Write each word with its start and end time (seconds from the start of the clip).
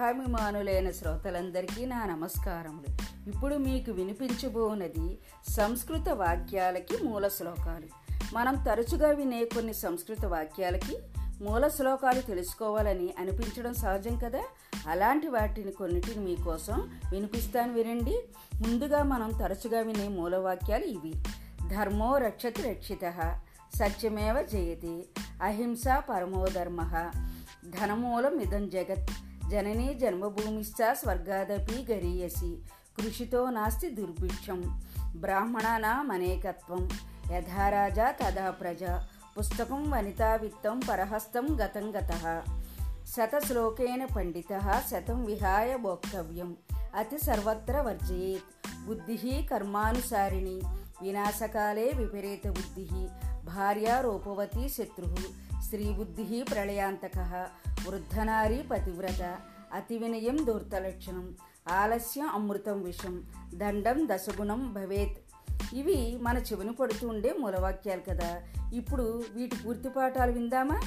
కథాభిమానులైన 0.00 0.90
శ్రోతలందరికీ 0.90 1.86
నా 1.86 2.06
నమస్కారములు. 2.06 2.96
ఇప్పుడు 3.30 3.56
మీకు 3.56 3.92
వినిపించబోనది 3.92 5.18
సంస్కృత 5.48 6.08
వాక్యాలకి 6.08 7.04
మూల 7.04 7.28
శ్లోకాలు. 7.28 7.86
మనం 8.34 8.54
తరచుగా 8.54 9.10
వినే 9.10 9.44
కొన్ని 9.44 9.74
సంస్కృత 9.74 10.24
వాక్యాలకి 10.24 10.98
మూల 11.40 11.68
శ్లోకాలు 11.68 12.20
తెలుసుకోవాలని 12.20 13.14
అనిపించడం 13.18 13.74
సహజం 13.74 14.18
కదా? 14.18 14.42
అలాంటి 14.86 15.28
వాటిని 15.28 15.72
కొన్నిటిని 15.72 16.24
మీకోసం 16.24 17.00
వినిపిస్తాను 17.10 17.72
వినండి. 17.72 18.22
ముందుగా 18.54 19.02
మనం 19.02 19.30
తరచుగా 19.30 19.80
వినే 19.80 20.08
మూలవాక్యాలు 20.08 20.84
ఇవి. 20.84 21.12
ధర్మో 21.68 22.18
రక్షతి 22.18 22.62
రక్షిత 22.62 23.40
సత్యమేవ 23.74 24.42
జయతి 24.42 25.04
అహింస 25.42 25.84
పరమో 26.10 26.46
ధర్మ 26.46 27.10
ధనమూలం 27.68 28.38
ఇదం 28.38 28.68
జగత్ 28.68 29.10
జననీ 29.50 29.94
జన్మభూమిశ్చ 29.94 30.94
స్వర్గాదపి 30.94 31.86
గరీయసి 31.90 32.50
కృషితో 32.98 33.50
నాస్తి 33.50 33.88
దుర్భిక్షం 33.90 34.60
బ్రాహ్మణానామనేకత్వం 35.16 36.82
యథా 37.32 37.68
రాజా 37.68 38.10
తదా 38.10 38.50
ప్రజ 38.50 38.84
పుస్తకం 39.38 39.90
వనితా 39.90 40.34
విత్తం 40.34 40.80
పరహస్తం 40.90 41.46
గతం 41.60 41.86
గత 41.96 42.12
శతశ్లోకేన 43.06 44.04
పండిత 44.04 44.82
శతం 44.90 45.24
విహాయ 45.24 45.76
భోక్తవ్యం 45.76 46.56
అతి 46.94 47.18
సర్వత్ర 47.18 47.80
వర్జయేత్ 47.80 48.50
బుద్ధి 48.86 49.42
కర్మానుసారిణి 49.50 50.56
వినాశకాలే 51.02 51.88
విపరీత 51.96 52.46
బుద్ధి 52.48 52.86
భార్య 53.44 53.98
రూపవతి 54.00 54.68
శత్రు 54.68 55.10
స్త్రీబుద్ధి 55.60 56.42
ప్రళయాంతక 56.42 57.18
వృద్ధనారీ 57.86 58.62
పతివ్రత 58.62 59.22
అతి 59.74 59.98
వినయం 59.98 60.46
దూర్తలక్షణం 60.46 61.36
ఆలస్యం 61.72 62.28
అమృతం 62.28 62.82
విషం 62.82 63.24
దండం 63.54 64.08
దశగుణం 64.10 64.72
భవేత్. 64.72 65.18
ఇవి 65.74 66.18
మన 66.22 66.38
చెవిని 66.38 66.72
పడుతూ 66.72 67.08
ఉండే 67.08 67.34
మూలవాక్యాలు 67.38 68.00
కదా. 68.00 68.42
ఇప్పుడు 68.74 69.22
వీటి 69.34 69.56
పూర్తి 69.56 69.88
పాఠాలు 69.88 70.32
విందామా? 70.32 70.80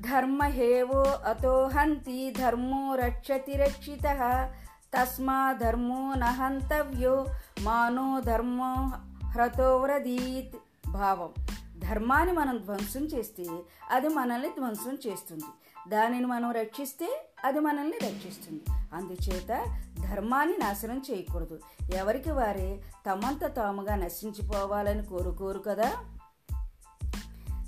ధర్మహేవో 0.00 1.02
అతోహంతి 1.02 2.30
ధర్మో 2.30 2.94
రక్షతి 2.94 3.52
రక్షిత 3.56 4.50
తస్మా 4.96 5.52
ధర్మో 5.52 6.14
నహంతవ్యో 6.14 7.26
మానో 7.60 8.20
ధర్మో 8.20 8.92
హ్రతోవ్రదీత్ 9.26 10.56
భావం. 10.90 11.61
ధర్మాన్ని 11.82 12.32
మనం 12.32 12.56
ధ్వంసం 12.56 13.00
చేస్తే 13.00 13.46
అది 13.90 14.08
మనల్ని 14.08 14.48
ధ్వంసం 14.48 14.98
చేస్తుంది. 15.06 15.44
దానిని 15.88 16.26
మనం 16.26 16.50
రక్షిస్తే 16.50 17.28
అది 17.44 17.60
మనల్ని 17.60 17.98
రక్షిస్తుంది. 17.98 18.62
అందుచేత 18.92 19.64
ధర్మాన్ని 20.10 20.56
నాశనం 20.58 21.02
చేయకూడదు. 21.10 21.60
ఎవరికి 21.94 22.30
వారే 22.30 22.82
తమంత 23.06 23.54
తాముగా 23.54 23.96
నశించిపోవాలని 23.96 25.04
కోరుకోరు 25.04 25.58
కదా? 25.58 25.92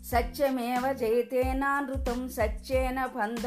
సత్యమేవ 0.05 0.93
జయతేనానృతం 0.93 2.29
సత్యేన 2.29 3.07
బంధ 3.07 3.47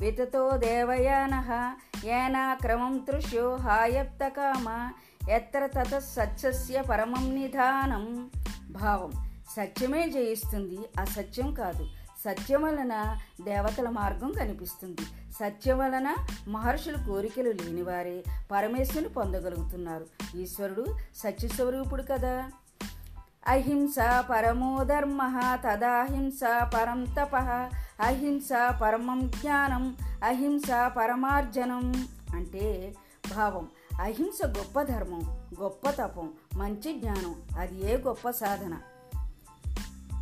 వితతో 0.00 0.50
దేవయాన 0.50 1.74
ఏనా 2.04 2.54
క్రమం 2.54 2.98
తృష్యో 2.98 3.56
హాయప్తకామ 3.56 4.92
ఎత్ర 5.30 5.66
తత 5.66 5.98
సత్యస్య 5.98 6.82
పరమం 6.82 7.34
నిధానం. 7.34 8.30
భావం. 8.70 9.29
సత్యమే 9.56 10.08
జయిస్తుంది. 10.08 10.78
అసత్యం 10.98 11.54
కాదు. 11.54 11.88
సత్యం 12.24 12.62
వలన 12.62 13.18
దేవతల 13.44 13.88
మార్గం 13.88 14.32
కనిపిస్తుంది. 14.32 15.02
సత్యం 15.32 15.78
వలన 15.78 16.14
మహర్షుల 16.48 16.94
కోరికలు 16.94 17.50
లేనివారే 17.50 18.24
పరమేశ్వరుని 18.50 19.08
పొందగలుగుతున్నారు. 19.08 20.06
ఈశ్వరుడు 20.36 20.86
సత్యస్వరూపుడు 21.16 22.02
కదా. 22.02 22.50
అహింస 23.46 23.94
పరమో 24.30 24.84
ధర్మ 24.84 25.58
తదాహింస 25.68 26.40
పరం 26.74 27.04
తప 27.04 27.36
అహింస 28.00 28.48
పరమం 28.82 29.30
జ్ఞానం 29.30 29.96
అహింస 30.24 30.70
పరమార్జనం 30.96 32.08
అంటే 32.34 32.94
భావం. 33.36 33.68
అహింస 34.00 34.46
గొప్ప 34.46 34.82
ధర్మం 34.82 35.46
గొప్ప 35.62 35.90
తపం 35.90 36.32
మంచి 36.54 37.00
జ్ఞానం 37.00 37.34
అది 37.58 37.92
ఏ 37.92 37.96
గొప్ప 37.96 38.30
సాధన? 38.30 38.78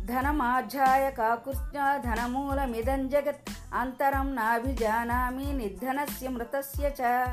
ధనమాధ్యాయ 0.05 1.11
కాకృష్ణ 1.11 1.97
ధనమూలమిదం 1.97 3.09
జగత్ 3.09 3.49
అంతరం 3.73 4.35
నాభిజానామి 4.35 5.53
నిర్ధనస్య 5.53 6.29
మృతస్య 6.29 6.87
చ 6.87 7.25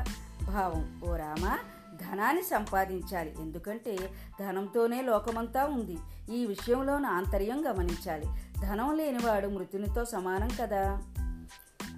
భావం 0.47 1.01
ఓ 1.09 1.15
రామ 1.15 1.57
ధనాన్ని 2.01 2.43
సంపాదించాలి. 2.43 3.35
ఎందుకంటే 3.41 3.97
ధనంతోనే 4.39 5.01
లోకమంతా 5.01 5.65
ఉంది. 5.65 5.97
ఈ 6.33 6.45
విషయంలో 6.45 6.99
నా 6.99 7.09
ఆంతర్యం 7.09 7.65
గమనించాలి. 7.67 8.25
ధనం 8.61 8.97
లేనివాడు 8.97 9.47
మృతునితో 9.47 10.05
సమానం 10.05 10.49
కదా. 10.61 11.01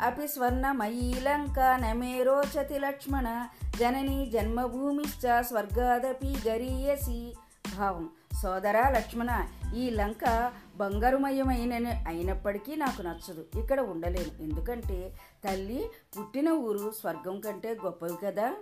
అపి 0.02 0.28
స్వర్ణమయీ 0.28 1.14
లంక 1.14 1.60
నమే 1.60 2.24
రోచతి 2.24 2.80
లక్ష్మణ 2.80 3.48
జనని 3.80 4.30
జన్మభూమిశ్చ 4.30 5.42
స్వర్గాదపి 5.42 6.50
గరీయసి. 6.50 7.36
భావం 7.78 8.10
సోదరా 8.44 8.90
లక్ష్మణ 8.90 9.46
ఈ 9.76 9.90
లంక 9.90 10.54
బంగారుమయమైన 10.76 12.04
అయినప్పటికీ 12.08 12.76
నాకు 12.76 13.02
నచ్చదు. 13.02 13.60
ఇక్కడ 13.60 13.80
ఉండలేను. 13.80 14.44
ఎందుకంటే 14.44 15.16
తల్లి 15.48 15.90
పుట్టిన 16.20 16.50
ఊరు 16.50 16.94
స్వర్గం 17.00 17.40
కంటే 17.40 17.78
గొప్పవి 17.86 18.18
కదా. 18.26 18.54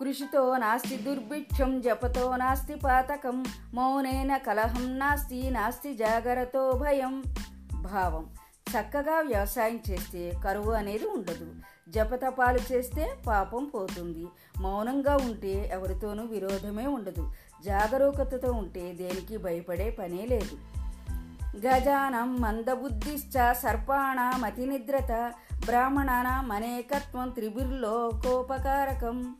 కృషితో 0.00 0.56
నాస్తి 0.56 0.96
దుర్భిక్షం 0.96 1.80
జపతో 1.80 2.36
నాస్తి 2.36 2.74
పాతకం 2.74 3.44
మౌనేన 3.74 4.36
కలహం 4.36 4.98
నాస్తి 4.98 5.50
నాస్తి 5.50 5.94
జాగరతో 5.94 6.72
భయం 6.72 7.22
భావం. 7.80 8.34
చక్కగా 8.70 9.20
వ్యవసాయం 9.20 9.80
చేస్తే 9.90 10.32
కరువు 10.44 10.70
అనేది 10.70 11.06
ఉండదు. 11.06 11.54
జపతపాలు 11.88 12.72
చేస్తే 12.72 13.16
పాపం 13.26 13.64
పోతుంది. 13.64 14.26
మౌనంగా 14.60 15.16
ఉంటే 15.16 15.70
ఎవరితోనూ 15.72 16.24
విరోధమే 16.24 16.86
ఉండదు. 16.86 17.32
జాగరూకతతో 17.64 18.52
ఉంటే 18.52 18.92
దేనికి 18.92 19.36
భయపడే 19.36 19.90
పనే 19.90 20.26
లేదు. 20.26 20.58
గజానం 21.66 22.40
మందబుద్ధిశ్చ 22.40 23.52
సర్పాణమతి 23.52 24.66
నిద్రత 24.66 25.32
బ్రాహ్మణానాం 25.66 26.52
అనేకత్వం 26.52 27.30
త్రిభిర్లోకోపకారకం. 27.30 29.36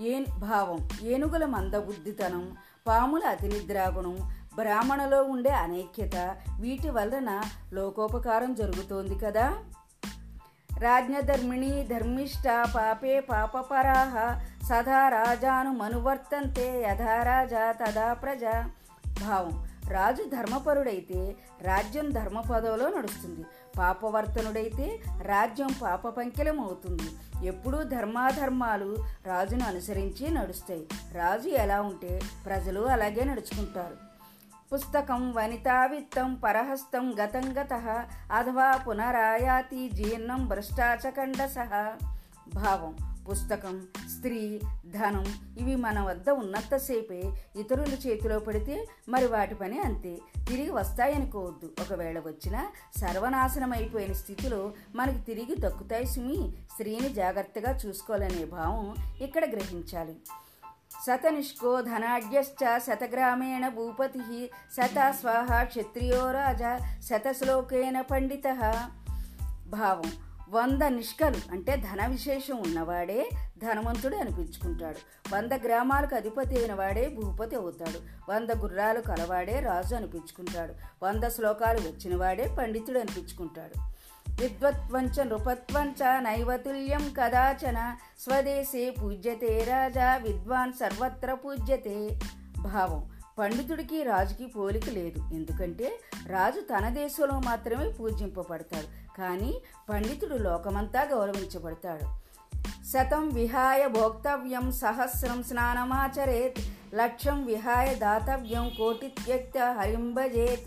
ఏ 0.00 0.24
భావం 0.38 0.88
ఏనుగుల 1.02 1.44
మందబుద్ధితనం 1.44 2.56
పాముల 2.88 3.24
అతినిద్రాగుణం 3.24 4.18
బ్రాహ్మణలో 4.54 5.22
ఉండే 5.22 5.50
అనైక్యత 5.50 6.36
వీటి 6.60 6.90
వలన 6.90 7.42
లోకోపకారం 7.72 8.54
జరుగుతోంది 8.54 9.18
కదా? 9.18 9.56
రాజ్ఞధర్మిణీ 10.78 11.82
ధర్మిష్ట 11.82 12.48
పాపే 12.76 13.20
పాపపరాహ 13.20 14.40
సదా 14.68 15.08
రాజాను 15.08 15.72
మనువర్తంతే 15.72 16.82
యథా 16.82 17.22
రాజా 17.22 17.72
తదా 17.72 18.12
ప్రజ. 18.12 18.44
భావం 19.24 19.66
రాజు 19.90 20.22
ధర్మపరుడైతే 20.22 21.36
రాజ్యం 21.62 22.10
ధర్మపదవిలో 22.10 22.88
నడుస్తుంది. 22.88 23.44
పాపవర్తనుడైతే 23.78 24.98
రాజ్యం 25.22 25.68
పాప 25.82 26.08
పంకిలం 26.08 26.60
అవుతుంది 26.60 27.10
ఎప్పుడూ 27.46 27.82
ధర్మాధర్మాలు 27.82 28.96
రాజును 29.26 29.64
అనుసరించి 29.64 30.30
నడుస్తాయి. 30.30 30.86
రాజు 31.12 31.48
ఎలా 31.48 31.82
ఉంటే 31.82 32.20
ప్రజలు 32.46 32.80
అలాగే 32.80 33.24
నడుచుకుంటారు. 33.24 34.09
పుస్తకం 34.74 35.32
వనితావిత్తం 35.32 36.34
పరహస్తం 36.34 37.14
గతం 37.20 37.54
గత 37.60 37.72
అథవా 38.32 38.76
పునరాయాతి 38.76 39.90
జీర్ణం 39.90 40.48
భ్రష్టాచకండ 40.48 41.46
సహ 41.46 41.92
భావం 42.54 42.96
పుస్తకం 43.30 43.86
స్త్రీ 44.18 44.60
ధనం 44.86 45.24
ఇవి 45.58 45.76
మన 45.76 46.00
వద్ద 46.00 46.30
ఉన్నంతసేపే 46.30 47.22
ఇతరుల 47.56 47.92
చేతిలో 47.94 48.38
పడితే 48.38 48.86
మరి 49.08 49.26
వాటి 49.26 49.54
పని 49.54 49.80
అంతే. 49.80 50.18
తిరిగి 50.48 50.70
వస్తాయనుకోవద్దు. 50.70 51.70
ఒకవేళ 51.80 52.18
వచ్చినా 52.18 52.66
సర్వనాశనం 52.96 53.72
అయిపోయిన 53.72 54.12
స్థితిలో 54.12 54.72
మనకి 54.94 55.18
తిరిగి 55.18 55.56
దక్కుతాయి 55.60 56.06
సుమి. 56.06 56.52
స్త్రీని 56.72 57.08
జాగ్రత్తగా 57.08 57.78
చూసుకోవాలనే 57.86 58.44
భావం 58.44 58.94
ఇక్కడ 59.20 59.50
గ్రహించాలి. 59.50 60.16
శతనిష్కో 61.06 61.80
ధనాఢ్యశ్చ 61.80 62.78
శతగ్రామేణ 62.78 63.68
భూపతి 63.68 64.50
శత 64.76 65.10
స్వాహ 65.10 65.64
క్షత్రియో 65.64 66.30
రాజా 66.30 66.78
శతశ్లోకేన 67.10 68.00
పండిత. 68.00 68.48
భావం 69.66 70.12
వంద 70.48 70.82
నిష్కలు 70.82 71.36
అంటే 71.50 71.76
ధన 71.76 72.06
విశేషం 72.06 72.56
ఉన్నవాడే 72.56 73.30
ధనవంతుడు 73.58 74.16
అనిపించుకుంటాడు. 74.16 74.98
వంద 75.34 75.52
గ్రామాలకు 75.52 76.14
అధిపతి 76.14 76.58
అయిన 76.58 76.74
వాడే 76.74 77.08
భూపతి 77.08 77.56
అవుతాడు. 77.56 78.30
వంద 78.30 78.50
గుర్రాలు 78.50 79.00
కలవాడే 79.00 79.60
రాజు 79.60 79.94
అనిపించుకుంటాడు. 79.94 80.74
వంద 81.04 81.24
శ్లోకాలు 81.24 81.78
వచ్చినవాడే 81.78 82.56
పండితుడు 82.58 82.98
అనిపించుకుంటాడు. 82.98 83.99
విద్వత్వంచ 84.40 85.24
నృపత్వంచ 85.24 86.20
నైవతుల్యం 86.20 87.14
కదాచన 87.18 87.96
స్వదేశే 88.20 88.90
పూజ్యతే 88.90 89.64
రాజా 89.68 90.16
విద్వాన్ 90.16 90.72
సర్వత్ర 90.72 91.34
పూజ్యతే 91.34 92.20
భావం 92.58 93.10
పండితుడికి 93.38 94.02
రాజుకి 94.02 94.46
పోలిక 94.46 94.88
లేదు। 94.90 95.20
ఎందుకంటే 95.34 96.00
రాజు 96.26 96.60
తన 96.60 96.88
దేశంలో 96.88 97.40
మాత్రమే 97.40 97.88
పూజింపబడతాడు। 97.88 98.88
కానీ 99.18 99.52
పండితుడు 99.88 100.34
లోకమంతా 100.34 101.02
గౌరవించబడతాడు। 101.02 102.06
శతం 102.92 103.28
విహాయ 103.28 103.86
భోక్తవ్యం 103.86 104.72
సహస్రం 104.72 105.42
స్నానమాచరేత్। 105.42 106.60
లక్ష్యం 106.94 107.46
విహాయ 107.46 107.94
దాతవ్యం 107.94 108.68
కోటిత్యక్త 108.78 109.58
హరింభజేత్। 109.78 110.66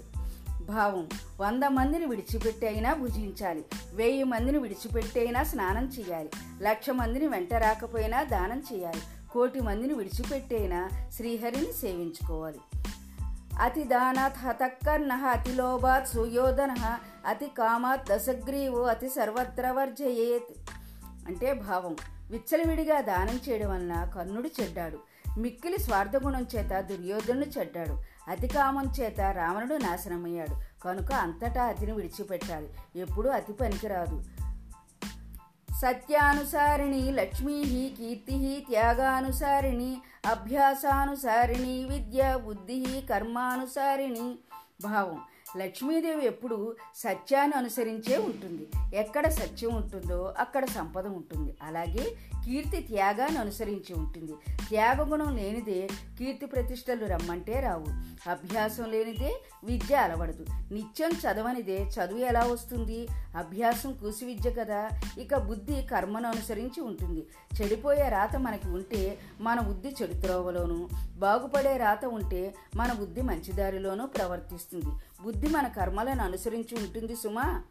భావం. 0.69 1.09
వంద 1.39 1.63
మందిని 1.63 2.05
విడిచిపెట్టి 2.05 2.67
అయినా 2.67 2.93
భుజించాలి. 2.93 3.65
వెయ్యి 3.93 4.23
మందిని 4.23 4.57
విడిచిపెట్టి 4.57 5.19
అయినా 5.19 5.43
స్నానం 5.43 5.85
చేయాలి. 5.85 6.29
లక్ష 6.61 6.89
మందిని 6.89 7.27
వెంట 7.27 7.53
రాకపోయినా 7.53 8.23
దానం 8.23 8.63
చేయాలి. 8.73 9.01
కోటి 9.31 9.59
మందిని 9.59 9.93
విడిచిపెట్టైనా 9.93 10.89
శ్రీహరిని 11.15 11.73
సేవించుకోవాలి. 11.73 12.59
అతి 13.61 13.83
దానాత్ 13.83 14.37
హతక్కర్ణ 14.37 15.13
అతి 15.13 15.51
లోభాత్ 15.51 16.07
సుయోధన 16.07 16.97
అతి 17.25 17.45
కామాత్ 17.45 18.09
దశగ్రీవో 18.09 18.83
అతి 18.83 19.09
సర్వత్ర 19.09 19.69
వర్జయేత్. 19.71 20.69
అంటే 21.27 21.53
భావం. 21.53 21.95
విచ్చలవిడిగా 22.31 23.01
దానం 23.01 23.39
చేయడం 23.49 23.69
వలన 23.69 24.11
కర్ణుడు 24.15 24.49
చెడ్డాడు. 24.61 25.12
మిక్కిలి 25.37 25.79
స్వార్థగుణం 25.79 26.45
చేత 26.55 26.81
దుర్యోధనుడు 26.81 27.45
చెడ్డాడు. 27.45 28.01
అతికామం 28.31 28.93
చేత 28.99 29.21
రావణుడు 29.21 29.75
నాశనమయ్యాడు. 29.75 30.81
కనుక 30.83 31.13
అంతటా 31.13 31.63
అతిని 31.63 31.91
విడిచిపెట్టాలి. 31.91 32.69
ఎప్పుడూ 32.95 33.29
అతి 33.29 33.53
పనికిరాదు. 33.53 34.23
సత్యానుసారిణి 35.81 37.11
లక్ష్మీ 37.11 37.63
కీర్తి 37.97 38.65
త్యాగానుసారిణి 38.69 39.97
అభ్యాసానుసారిణి 40.25 41.83
విద్య 41.83 42.39
బుద్ధి 42.45 43.07
కర్మానుసారిణి 43.09 44.35
భావం. 44.83 45.21
లక్ష్మీదేవి 45.57 46.25
ఎప్పుడు 46.25 46.75
సత్యాన్ని 46.95 47.57
అనుసరించే 47.57 48.17
ఉంటుంది. 48.17 48.67
ఎక్కడ 48.97 49.27
సత్యం 49.27 49.75
ఉంటుందో 49.75 50.33
అక్కడ 50.37 50.65
సంపద 50.65 51.07
ఉంటుంది. 51.07 51.57
అలాగే 51.61 52.15
కీర్తి 52.45 52.81
త్యాగాన్ని 52.81 53.37
అనుసరించి 53.37 53.93
ఉంటుంది. 53.93 54.33
త్యాగగుణం 54.69 55.35
లేనిదే 55.35 55.87
కీర్తి 56.19 56.45
ప్రతిష్టలు 56.45 57.05
రమ్మంటే 57.05 57.59
రావు. 57.59 57.85
అభ్యాసం 58.29 58.91
లేనిదే 58.91 59.41
విద్య 59.63 59.95
అలవడదు. 59.95 60.45
నిత్యం 60.71 61.11
చదవనిదే 61.11 61.77
చదువు 61.77 62.19
ఎలా 62.19 62.43
వస్తుంది? 62.43 63.07
అభ్యాసం 63.37 63.93
కూసి 63.93 64.25
విద్య 64.25 64.51
కదా. 64.51 64.89
ఇక 65.19 65.35
బుద్ధి 65.35 65.81
కర్మను 65.81 66.29
అనుసరించి 66.29 66.81
ఉంటుంది. 66.81 67.27
చెడిపోయే 67.61 68.09
రాత 68.09 68.35
మనకి 68.35 68.67
ఉంటే 68.67 69.17
మన 69.41 69.59
బుద్ధి 69.59 69.95
చెడు 70.01 70.89
బాగుపడే 71.17 71.77
రాత 71.77 72.05
ఉంటే 72.05 72.55
మన 72.75 72.93
బుద్ధి 72.93 73.21
మంచిదారిలోనూ 73.21 74.05
ప్రవర్తిస్తుంది. 74.05 75.12
బుద్ధి 75.23 75.47
మన 75.47 75.67
కర్మలను 75.67 76.23
అనుసరించి 76.23 76.79
ఉంటుంది 76.79 77.15
సుమా. 77.15 77.61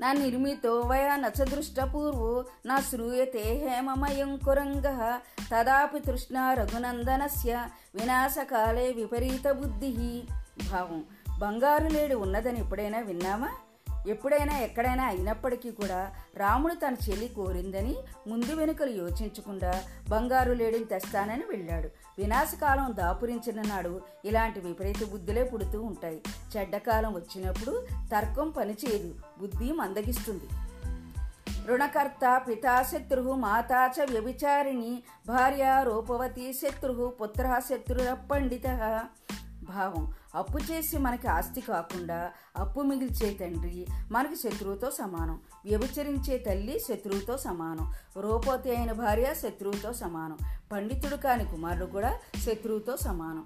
నా 0.00 0.12
నిర్మితో 0.12 0.80
వయా 0.80 1.16
నచదృష్టపూర్వో 1.16 2.44
నా 2.66 2.80
శ్రూయతే 2.80 3.68
హేమమయం 3.68 4.36
కురంగ. 4.36 5.16
తదాపి 5.52 5.98
తృష్ణ 5.98 6.54
రఘునందనస్య 6.54 7.66
వినాశకాలే 7.94 8.92
విపరీత 8.92 9.52
బుద్ధి. 9.52 10.22
భావం 10.70 11.04
బంగారు 11.38 11.88
లేడు 11.88 12.16
ఉన్నదని 12.16 12.60
ఎప్పుడైనా 12.60 12.98
విన్నామా 12.98 13.48
ఎప్పుడైనా 14.08 14.58
ఎక్కడైనా 14.58 15.04
అయినప్పటికీ 15.04 15.70
కూడా 15.70 16.12
రాముడు 16.36 16.74
తన 16.74 16.96
చెల్లి 17.10 17.28
కోరిందని 17.28 17.96
ముందు 18.28 18.54
వెనుకలు 18.54 18.90
యోచించకుండా 18.90 19.82
బంగారు 20.08 20.52
లేడిని 20.52 20.84
తెస్తానని 20.84 21.42
వెళ్ళాడు. 21.50 21.88
వినాశకాలం 22.18 22.94
దాపురించిన 22.96 23.62
నాడు 23.62 24.00
ఇలాంటి 24.24 24.60
విపరీత 24.60 25.10
బుద్ధులే 25.12 25.44
పుడుతూ 25.44 25.82
ఉంటాయి. 25.82 26.22
చెడ్డకాలం 26.56 27.14
వచ్చినప్పుడు 27.14 27.86
తర్కం 28.12 28.50
పనిచేయదు. 28.50 29.14
బుద్ధి 29.40 29.72
మందగిస్తుంది. 29.72 30.44
రుణకర్త 31.66 32.42
పితా 32.48 32.82
శత్రు 32.82 33.22
వ్యభిచారిణి 33.22 35.02
భార్య 35.26 35.80
రూపవతి 35.82 36.52
శత్రు 36.52 37.12
పుత్ర 37.22 37.60
శత్రుర 37.70 38.16
పండిత 38.30 38.66
భావం. 39.76 40.14
అప్పు 40.34 40.72
చేసి 40.72 40.98
మనకి 40.98 41.28
ఆస్తి 41.28 41.60
కాకుండా 41.60 42.30
అప్పు 42.56 42.80
మిగిల్చే 42.80 43.34
తండ్రి 43.34 43.86
మనకి 44.10 44.36
శత్రువుతో 44.36 44.90
సమానం. 44.90 45.40
వ్యభిచరించే 45.64 46.38
తల్లి 46.38 46.78
శత్రువుతో 46.78 47.36
సమానం. 47.36 47.94
రూపవతి 48.20 48.76
అయిన 48.76 48.92
భార్య 48.92 49.34
శత్రువుతో 49.34 49.92
సమానం. 49.92 50.38
పండితుడు 50.72 51.16
కాని 51.16 51.44
కుమారుడు 51.44 51.84
కూడా 51.84 52.18
శత్రువుతో 52.38 52.96
సమానం. 52.96 53.44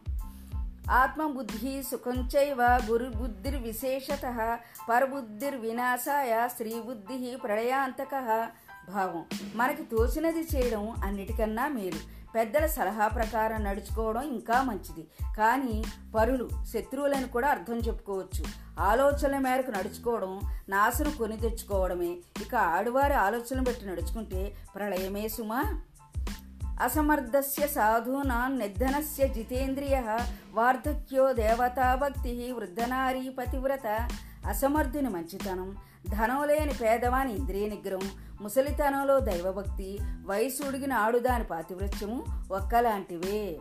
ఆత్మబుద్ధి 0.91 1.83
సుఖం 1.83 2.29
చైవ 2.37 2.81
గురుబుద్ధిర్విశేషత 2.91 4.59
పరబుద్ధిర్వినాశాయ 4.91 6.49
స్త్రీబుద్ధి 6.49 7.37
ప్రళయాంతక. 7.45 8.49
భావం. 8.91 9.25
మనకి 9.55 9.83
తోచినది 9.83 10.41
చేయడం 10.41 10.91
అన్నిటికన్నా 11.05 11.69
మేలు. 11.69 12.26
పెద్దల 12.37 12.67
సలహా 12.67 13.09
ప్రకారం 13.09 13.65
నడుచుకోవడం 13.65 14.23
ఇంకా 14.23 14.63
మంచిది. 14.63 15.07
కానీ 15.37 15.85
పరులు 16.17 16.49
శత్రువులను 16.73 17.29
కూడా 17.29 17.49
అర్థం 17.49 17.77
చెప్పుకోవచ్చు. 17.79 18.45
ఆలోచనల 18.81 19.39
మేరకు 19.39 19.71
నడుచుకోవడం 19.71 20.41
నాశనం 20.69 21.11
కొని 21.11 21.37
తెచ్చుకోవడమే. 21.37 22.17
ఇక 22.43 22.55
ఆడువారి 22.55 23.15
ఆలోచనలు 23.15 23.61
బట్టి 23.61 23.87
నడుచుకుంటే 23.87 24.55
ప్రళయమే 24.75 25.29
సుమా. 25.29 25.65
అసమర్థస్య 26.83 27.67
సాధూనాం 27.67 28.59
నిర్ధనస్య 28.59 29.29
జితేంద్రియ 29.29 30.19
వార్ధక్యో 30.53 31.33
దేవతాభక్తి 31.33 32.53
వృద్ధనారీ 32.53 33.29
పతివ్రత. 33.29 34.09
అసమర్థుని 34.47 35.09
మంచితనం 35.09 35.77
ధనం 36.09 36.49
లేని 36.49 36.75
పేదవాని 36.75 37.35
ఇంద్రియ 37.35 37.69
నిగ్రహం 37.69 38.11
ముసలితనంలో 38.41 39.21
దైవభక్తి 39.21 39.99
వయసు 40.25 40.69
ఉడిగిన 40.69 40.93
ఆడుదాని 40.93 41.45
పాతివృత్యము 41.45 42.25
ఒక్కలాంటివే. 42.53 43.59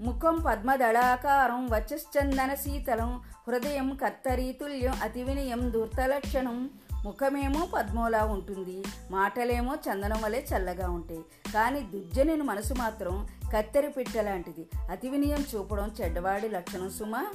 ముఖం 0.00 0.42
పద్మదళాకారం 0.46 1.66
వచశ్చందన 1.66 2.54
శీతలం 2.54 3.22
హృదయం 3.48 3.98
కత్తరీతుల్యం 4.04 4.94
అతి 5.02 5.22
వినయం 5.22 5.70
ధూర్తలక్షణం 5.70 6.70
ముఖమేమో 7.04 7.68
పద్మోలా 7.74 8.24
ఉంటుంది 8.24 8.84
మాటలేమో 9.10 9.74
చందనం 9.74 10.22
వలె 10.22 10.42
చల్లగా 10.42 10.90
ఉంటాయి. 10.90 11.20
కానీ 11.54 11.80
దుర్జనుని 11.80 12.42
మనసు 12.42 12.74
మాత్రం 12.74 13.28
కత్తెర 13.56 13.88
పిట్టలాంటిది 13.88 14.66
అతి 14.90 15.08
వినయం 15.08 15.44
చూపడం 15.54 15.94
చెడ్డవాడి 16.00 16.48
లక్షణం 16.48 16.90
సుమా. 16.90 17.26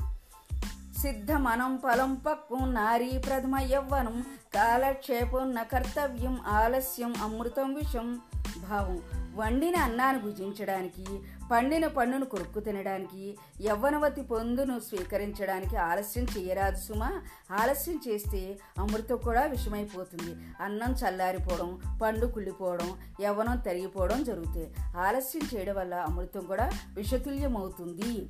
సిద్ధమనం 1.02 1.78
ఫలం 1.78 2.16
పక్వం 2.16 2.74
నారీ 2.74 3.18
ప్రథమ 3.18 3.60
యవ్వనం 3.60 4.26
కాలక్షేపం 4.56 5.56
న 5.56 5.64
కర్తవ్యం 5.64 6.40
ఆలస్యం 6.48 7.14
అమృతం 7.22 7.74
విషం 7.74 8.20
భావం. 8.70 9.04
వండిన 9.36 9.76
అన్నాన్ని 9.76 10.24
భుజించడానికి 10.24 11.06
పండిన 11.52 11.88
పండును 11.88 12.26
కొరుక్కు 12.26 12.60
తినడానికి 12.60 13.38
యవ్వనవతి 13.62 14.22
పొందును 14.22 14.80
స్వీకరించడానికి 14.80 15.78
ఆలస్యం 15.78 16.26
చేయరాదు 16.38 16.78
సుమా. 16.78 17.22
ఆలస్యం 17.52 18.00
చేస్తే 18.08 18.60
అమృతం 18.80 19.18
కూడా 19.18 19.46
విషమైపోతుంది. 19.46 20.36
అన్నం 20.62 20.94
చల్లారిపోవడం 20.94 22.00
పండు 22.02 22.26
కుళ్ళిపోవడం 22.26 22.98
యవ్వనం 23.22 23.58
తరిగిపోవడం 23.58 24.24
జరుగుతాయి. 24.24 24.74
ఆలస్యం 24.98 25.50
చేయడం 25.56 25.76
వల్ల 25.76 25.96
అమృతం 25.96 26.42
కూడా 26.42 26.72
విషతుల్యమవుతుంది. 26.94 28.30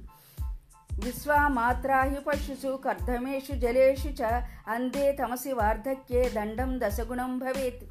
విశ్వామాత్రాహిపశుషు 1.06 2.80
కర్ధమేషు 2.86 3.56
జలేషు 3.56 4.08
చ 4.08 4.22
అందే 4.68 5.12
తమసి 5.12 5.52
వార్ధక్యే 5.52 6.30
దండం 6.30 6.80
దశగుణం 6.84 7.38
భవేత్. 7.38 7.84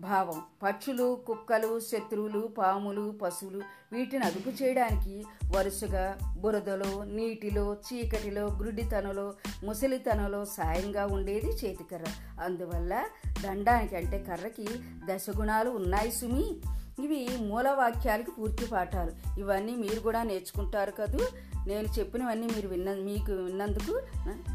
భావం 0.00 0.42
పక్షులు 0.62 1.24
కుక్కలు 1.26 1.80
శత్రువులు 1.80 2.48
పాములు 2.58 3.14
పశువులు 3.22 3.60
వీటిని 3.92 4.24
అదుపు 4.24 4.62
చేయడానికి 4.62 5.24
వరుసగా 5.56 6.18
బురదలో 6.38 7.04
నీటిలో 7.04 7.74
చీకటిలో 7.74 8.46
గ్రుడితనలో 8.46 9.34
ముసలితనలో 9.64 10.44
సాయంగా 10.44 11.06
ఉండేది 11.06 11.46
చేతికర్ర. 11.46 12.04
అందువల్ల 12.42 13.04
దండానికి 13.42 13.96
అంటే 13.96 14.18
కర్రకి 14.28 14.68
దశగుణాలు 15.04 15.70
ఉన్నాయి 15.70 16.12
సుమి. 16.12 16.60
ఇవి 17.04 17.28
మూలవాక్యాలకి 17.40 18.30
పూర్తి 18.30 18.66
పాఠాలు. 18.66 19.40
ఇవన్నీ 19.40 19.74
మీరు 19.74 20.00
కూడా 20.00 20.22
నేర్చుకుంటారు 20.22 20.90
కదూ. 20.90 21.18
నేను 21.66 21.88
చెప్పినవన్నీ 21.98 22.46
మీరు 22.46 22.68
విన్న 22.68 22.94
మీకు 22.94 23.32
విన్నందుకు 23.32 24.00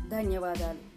ధన్యవాదాలు. 0.09 0.90